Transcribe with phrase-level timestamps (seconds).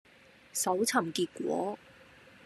[0.51, 1.77] 搜尋結果